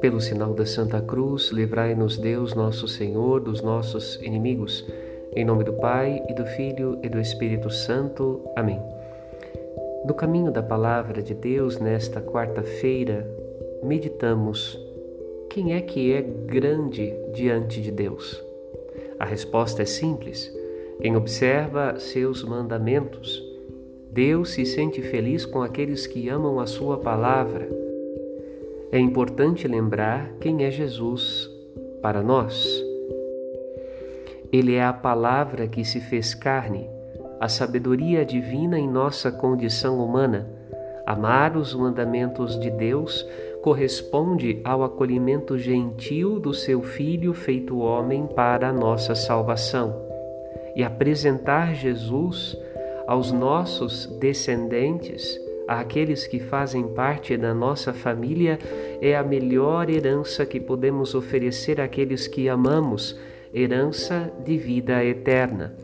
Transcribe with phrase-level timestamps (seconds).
[0.00, 4.86] Pelo sinal da Santa Cruz, livrai-nos Deus, nosso Senhor, dos nossos inimigos.
[5.34, 8.40] Em nome do Pai, e do Filho, e do Espírito Santo.
[8.56, 8.80] Amém.
[10.04, 13.26] No caminho da palavra de Deus, nesta quarta-feira,
[13.82, 14.78] meditamos:
[15.50, 18.42] quem é que é grande diante de Deus?
[19.18, 20.52] A resposta é simples:
[21.00, 23.43] quem observa seus mandamentos.
[24.14, 27.84] Deus se sente feliz com aqueles que amam a Sua palavra
[28.94, 31.50] é importante lembrar quem é Jesus
[32.00, 32.64] para nós.
[34.52, 36.88] Ele é a palavra que se fez carne,
[37.40, 40.48] a sabedoria divina em nossa condição humana.
[41.04, 43.26] Amar os mandamentos de Deus
[43.64, 49.92] corresponde ao acolhimento gentil do seu Filho feito homem para a nossa salvação.
[50.76, 52.56] E apresentar Jesus
[53.06, 58.58] aos nossos descendentes àqueles que fazem parte da nossa família
[59.00, 63.18] é a melhor herança que podemos oferecer àqueles que amamos,
[63.52, 65.74] herança de vida eterna.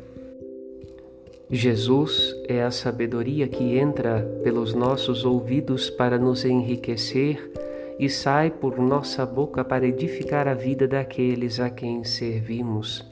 [1.50, 7.50] Jesus é a sabedoria que entra pelos nossos ouvidos para nos enriquecer
[7.98, 13.04] e sai por nossa boca para edificar a vida daqueles a quem servimos.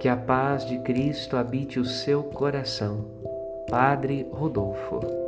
[0.00, 3.04] Que a paz de Cristo habite o seu coração
[3.68, 5.27] Padre Rodolfo.